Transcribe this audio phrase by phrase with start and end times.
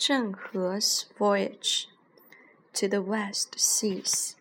[0.00, 1.88] Zheng He's voyage
[2.72, 4.34] to the West Seas.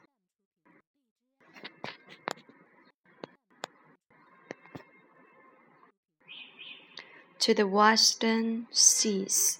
[7.39, 9.59] To the Western Seas.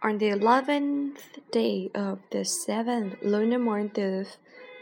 [0.00, 4.38] On the eleventh day of the seventh lunar month of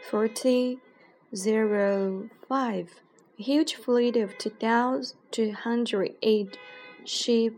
[0.09, 3.01] 1405,
[3.39, 6.59] a huge fleet of 2,208
[7.05, 7.55] ship,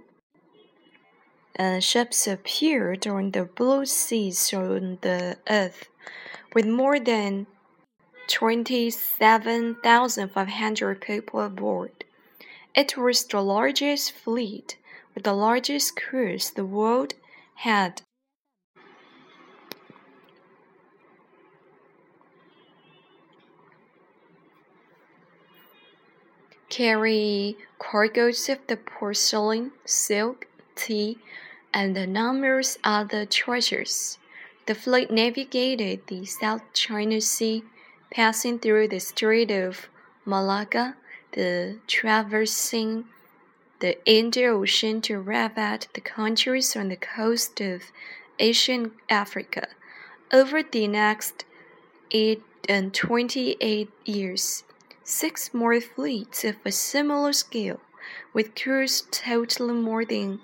[1.59, 5.89] uh, ships appeared on the blue seas on the earth,
[6.55, 7.47] with more than
[8.29, 12.05] 27,500 people aboard.
[12.75, 14.77] It was the largest fleet
[15.15, 17.15] with the largest cruise the world
[17.57, 18.03] had
[26.69, 30.47] carry cargoes of the porcelain, silk,
[30.77, 31.19] tea,
[31.73, 34.19] and the numerous other treasures.
[34.67, 37.65] The fleet navigated the South China Sea,
[38.11, 39.89] passing through the Strait of
[40.25, 40.97] Malacca,
[41.33, 43.05] the traversing
[43.81, 47.93] the Indian Ocean to at the countries on the coast of
[48.39, 49.69] Asian Africa.
[50.33, 51.45] Over the next
[52.11, 54.65] eight and 28 years,
[55.05, 57.81] six more fleets of a similar scale,
[58.33, 60.41] with crews totaling more than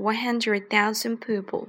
[0.00, 1.68] 100,000 people,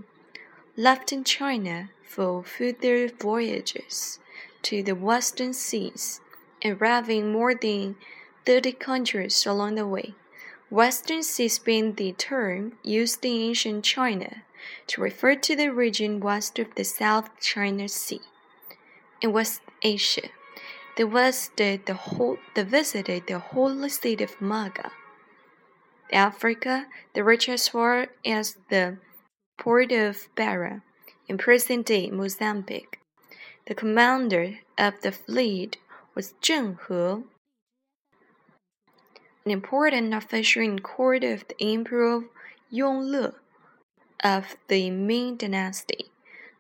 [0.78, 4.20] left in China for further voyages
[4.62, 6.22] to the western seas,
[6.64, 7.96] arriving more than
[8.46, 10.14] 30 countries along the way.
[10.70, 14.44] Western Seas being the term used in ancient China
[14.88, 18.22] to refer to the region west of the South China Sea.
[19.22, 20.30] In West Asia,
[20.96, 24.92] they visited the whole they visited the holy city of Mecca.
[26.12, 28.98] Africa, the rich as far as the
[29.58, 30.82] port of Beira
[31.28, 33.00] in present-day Mozambique.
[33.68, 35.78] The commander of the fleet
[36.16, 37.24] was Zheng He,
[39.46, 42.24] an important official in court of the Emperor
[42.72, 43.36] Yongle
[44.24, 46.12] of the Ming Dynasty.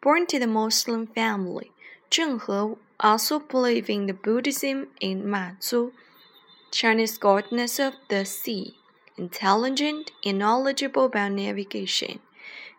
[0.02, 1.72] Born to the Muslim family,
[2.10, 5.92] Zheng He also believed in the Buddhism in Mazu,
[6.72, 8.78] Chinese goddess of the sea,
[9.22, 12.20] intelligent and knowledgeable about navigation.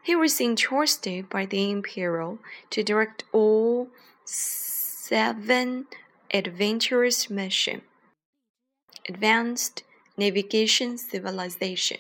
[0.03, 2.39] He was entrusted by the emperor
[2.71, 3.89] to direct all
[4.25, 5.87] seven
[6.35, 7.83] adventurous missions.
[9.09, 9.85] Advanced
[10.17, 11.99] navigation civilization.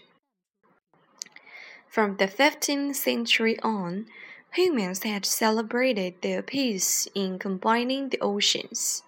[1.88, 4.06] From the 15th century on,
[4.54, 9.03] humans had celebrated their peace in combining the oceans.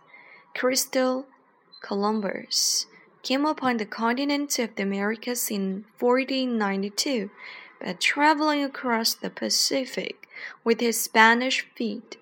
[0.55, 1.25] Christopher
[1.83, 2.87] Columbus
[3.25, 7.31] came upon the continent of the Americas in 1492
[7.81, 10.29] by traveling across the Pacific
[10.63, 12.19] with his Spanish fleet.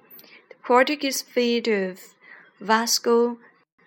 [0.48, 2.14] The Portuguese fleet of
[2.60, 3.38] Vasco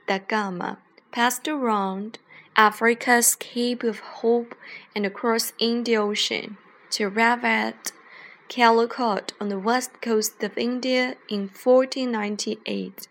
[0.08, 0.78] da Gama
[1.12, 2.20] passed around
[2.58, 4.54] Africa's Cape of Hope
[4.94, 6.58] and across Indian Ocean
[6.92, 7.94] to arrive at
[8.50, 13.08] Calicut on the west coast of India in 1498.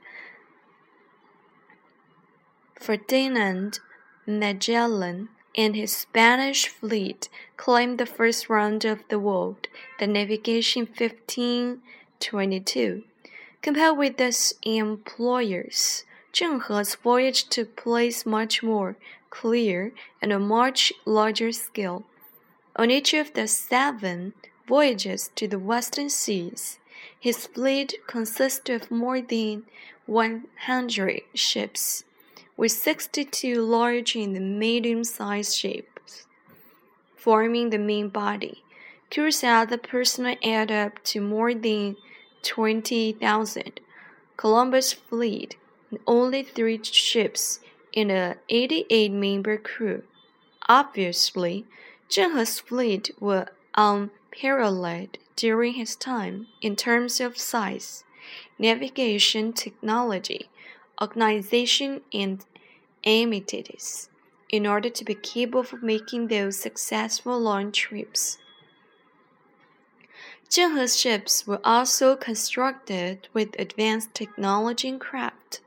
[2.78, 3.80] Ferdinand
[4.26, 9.68] Magellan and his Spanish fleet claimed the first round of the world,
[9.98, 13.02] the navigation 1522.
[13.60, 18.96] Compared with his employers, Zheng He's voyage took place much more
[19.30, 22.04] clear and a much larger scale.
[22.76, 24.32] On each of the seven
[24.66, 26.78] voyages to the western seas,
[27.18, 29.64] his fleet consisted of more than
[30.06, 32.04] 100 ships,
[32.56, 36.26] with 62 large and medium-sized ships
[37.16, 38.62] forming the main body.
[39.10, 41.96] Crews and other personnel add up to more than
[42.42, 43.80] 20,000.
[44.36, 45.56] Columbus' fleet
[46.06, 47.60] only three ships
[47.92, 50.02] in a 88-member crew.
[50.68, 51.64] Obviously,
[52.10, 58.04] Zheng He's fleet were unparalleled during his time in terms of size,
[58.58, 60.48] navigation technology,
[61.00, 62.44] organization, and
[63.04, 64.08] amenities
[64.48, 68.38] in order to be capable of making those successful long trips.
[70.48, 75.60] Zheng He's ships were also constructed with advanced technology and craft.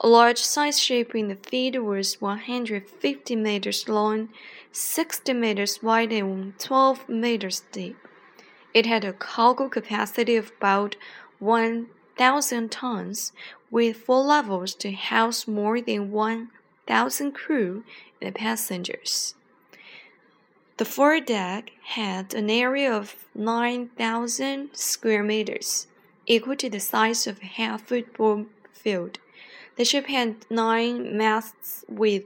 [0.00, 4.28] A large size ship in the fleet was 150 meters long,
[4.72, 7.96] 60 meters wide, and 12 meters deep.
[8.74, 10.96] It had a cargo capacity of about
[12.16, 13.32] 1,000 tons,
[13.70, 17.82] with four levels to house more than 1,000 crew
[18.22, 19.34] and passengers.
[20.76, 25.86] The foredeck had an area of 9,000 square meters,
[26.26, 29.18] equal to the size of a half football field.
[29.76, 32.24] The ship had nine masts with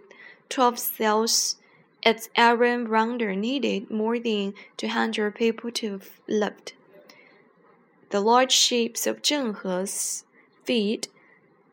[0.49, 1.56] 12 sails.
[2.02, 6.75] Its iron rounder needed more than 200 people to lift.
[8.10, 10.25] The large ships of Zhenghe's
[10.64, 11.08] fleet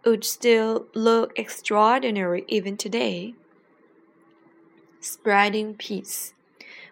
[0.04, 3.36] would still look extraordinary even today.
[5.00, 6.34] Spreading peace.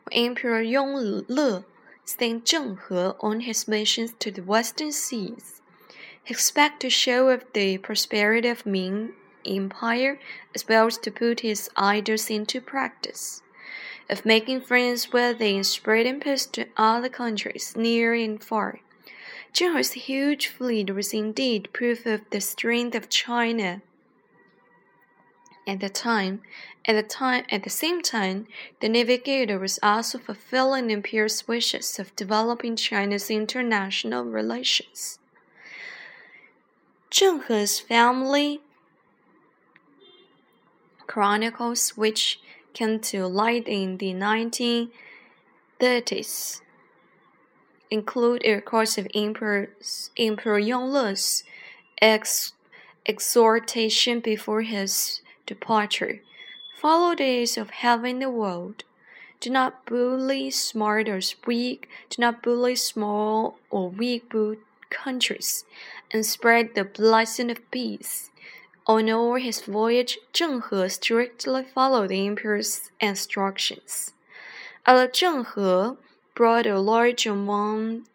[0.06, 1.66] When Emperor Yongle
[2.06, 5.62] sent Zhenghe on his missions to the western seas,
[6.24, 9.14] he expected to show off the prosperity of Ming
[9.46, 10.20] Empire
[10.56, 13.42] as well as to put his ideas into practice,
[14.10, 18.80] of making friends with and spreading peace to other countries near and far.
[19.54, 23.82] Zhenghe's huge fleet was indeed proof of the strength of China
[25.66, 26.42] at the time,
[26.86, 28.48] at the time, at the same time,
[28.82, 35.20] the navigator was also fulfilling Imperial's wishes of developing China's international relations.
[37.10, 38.60] Zheng He's family
[41.08, 42.42] chronicles, which
[42.74, 46.62] came to light in the 1930s,
[47.94, 49.08] include a record of
[50.58, 51.44] Yongle's
[52.02, 52.54] ex,
[53.06, 56.22] exhortation before his departure.
[56.82, 58.84] Follow days of having the world.
[59.40, 61.88] Do not bully smart or weak.
[62.10, 64.34] Do not bully small or weak
[64.90, 65.66] countries,
[66.12, 68.32] and spread the blessing of peace.
[68.88, 74.14] On all his voyage, Zheng He strictly followed the emperor's instructions.
[74.86, 75.98] Although Zheng He
[76.36, 78.08] brought a large amount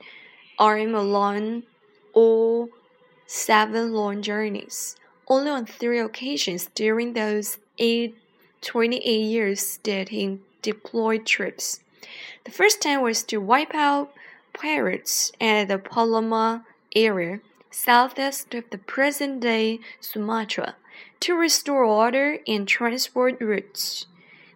[0.58, 1.62] arm along
[2.12, 2.68] all
[3.26, 4.96] seven long journeys,
[5.28, 8.16] only on three occasions during those eight,
[8.62, 11.80] 28 years did he deploy troops.
[12.44, 14.12] The first time was to wipe out
[14.52, 16.64] pirates at the Palama
[16.96, 20.74] area, southeast of the present day Sumatra,
[21.20, 24.06] to restore order and transport routes.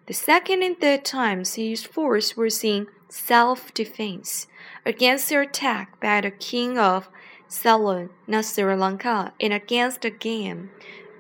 [0.07, 4.47] The second and third times his force was in self defense
[4.87, 7.11] against the attack by the king of
[7.47, 10.71] Ceylon, now Sri Lanka, and against a gang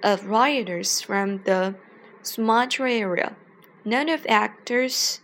[0.02, 1.74] of rioters from the
[2.22, 3.36] Sumatra area.
[3.84, 5.20] None of actors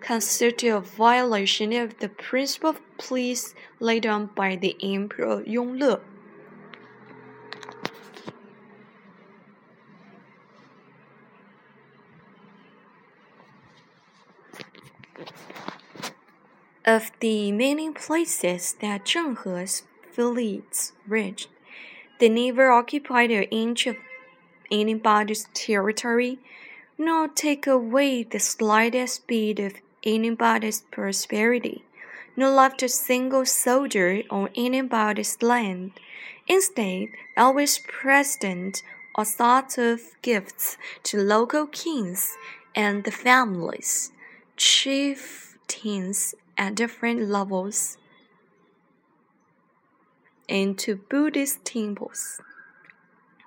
[0.00, 6.00] constitute a violation of the principle of peace laid down by the Emperor Yongle.
[16.84, 21.48] Of the many places that Zheng He's fleets reached.
[22.18, 23.96] They never occupied an inch of
[24.68, 26.40] anybody's territory,
[26.98, 31.84] nor take away the slightest bit of anybody's prosperity,
[32.36, 35.92] nor left a single soldier on anybody's land.
[36.48, 38.82] Instead, always present
[39.14, 42.36] all sorts of gifts to local kings
[42.74, 44.10] and the families,
[45.68, 47.96] chieftains at different levels
[50.48, 52.40] into Buddhist temples.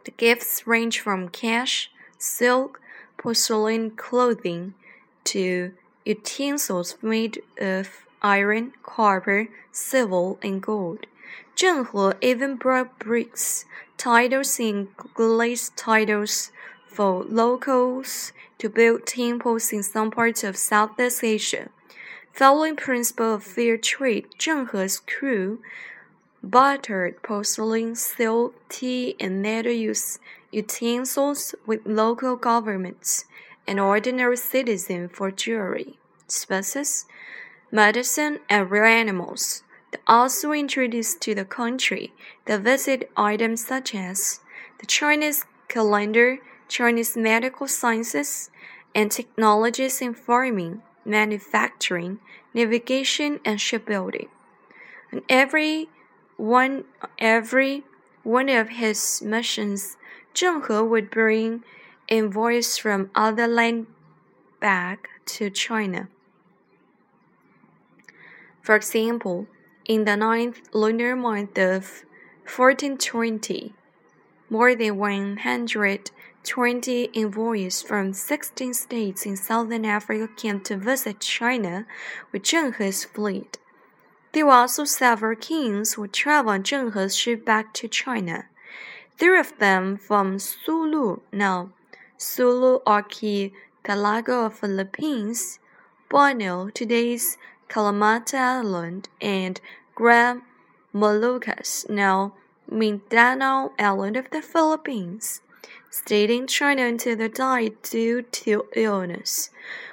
[0.06, 2.80] The gifts range from cash, silk,
[3.18, 4.74] porcelain clothing
[5.26, 5.74] to
[6.06, 11.06] utensils made of iron, copper, silver, and gold.
[11.56, 11.88] Zheng
[12.22, 13.66] He even brought bricks,
[13.98, 16.52] titles, and glass titles
[16.88, 21.70] for locals to build temples in some parts of Southeast Asia.
[22.36, 25.62] Following principle of fair trade, Zheng He's crew
[26.44, 30.20] bartered porcelain, silk, tea, and other use
[30.52, 33.24] utensils with local governments
[33.66, 37.06] and ordinary citizens for jewelry, spices,
[37.72, 39.64] medicine, and rare animals.
[39.92, 42.12] They also introduced to the country
[42.44, 44.42] the visit items such as
[44.80, 48.52] the Chinese calendar, Chinese medical sciences,
[48.94, 52.20] and technologies in farming, manufacturing,
[52.54, 54.30] navigation, and shipbuilding.
[55.12, 55.90] And every
[56.38, 56.86] one
[57.18, 57.84] every
[58.24, 59.98] one of his missions,
[60.34, 61.64] Zheng He would bring
[62.10, 63.88] envoys from other land
[64.60, 66.10] back to China.
[68.62, 69.48] For example,
[69.86, 72.04] in the ninth lunar month of
[72.46, 73.74] 1420,
[74.50, 74.98] more than
[76.46, 81.88] 120 envoys from 16 states in southern Africa came to visit China
[82.32, 83.58] with Zheng He's fleet.
[84.32, 88.46] There were also several kings who traveled on Zheng He's ship back to China.
[89.18, 91.72] Three of them from Sulu, now
[92.18, 95.60] Sulu archipelago of Philippines,
[96.10, 97.38] Borneo, today's
[97.70, 99.60] Kalimantan Island, and
[99.96, 100.44] Grand
[100.94, 102.36] Moluccas, now
[102.70, 105.42] Mindanao Island of the Philippines,
[105.90, 109.50] stayed in China until they died due to illness.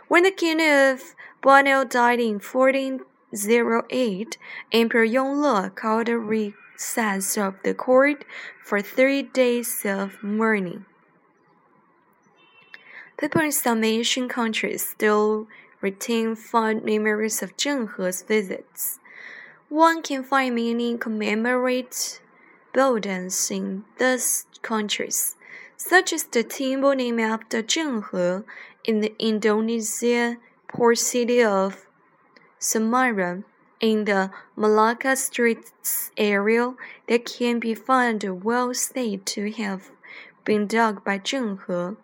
[0.09, 4.38] When the king of Borneo died in 1408,
[4.73, 8.25] Emperor Yongle called a recess of the court
[8.62, 10.85] for three days of mourning.
[13.19, 15.47] People in some Asian countries still
[15.81, 18.99] retain fond memories of Zheng He's visits.
[19.69, 22.21] One can find many commemorate
[22.73, 25.37] buildings in these countries,
[25.89, 28.45] such as the temple named after Zheng He
[28.89, 31.87] in the Indonesian port city of
[32.61, 33.45] Semarang.
[33.81, 36.75] In the Malacca Straits area,
[37.09, 39.91] that can be found well said to have
[40.45, 41.97] been dug by Zheng He.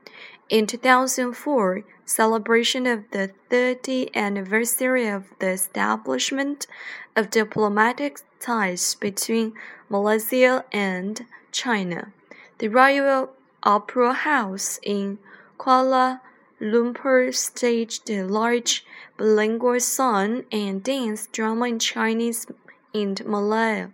[0.49, 6.67] In 2004, celebration of the 30th anniversary of the establishment
[7.15, 9.53] of diplomatic ties between
[9.89, 12.13] Malaysia and China.
[12.59, 13.31] The Royal
[13.69, 15.19] Opera House in
[15.59, 16.23] Kuala
[16.59, 18.83] Lumpur staged a large
[19.19, 22.47] bilingual song and dance drama in Chinese
[22.95, 23.89] and Malay.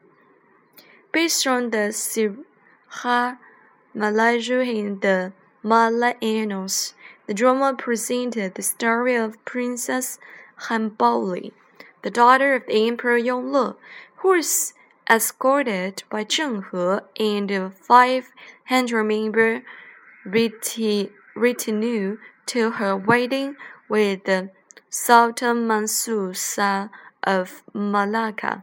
[1.10, 3.38] Based on the Sejarah
[3.96, 5.32] Melayu in the
[5.64, 6.94] Malay Annals,
[7.26, 10.20] the drama presented the story of Princess
[10.68, 11.50] Hang Li Po,
[12.02, 13.74] the daughter of Emperor Yongle,
[14.18, 14.40] who
[15.08, 19.62] escorted by Zheng He and a 500-member
[21.34, 23.56] retinue to her wedding
[23.88, 24.28] with
[24.88, 26.88] Sultan Mansur Shah
[27.22, 28.62] of Malacca.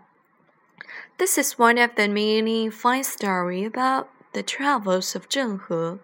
[1.17, 6.00] This is one of the many fine stories about the travels of Zheng He.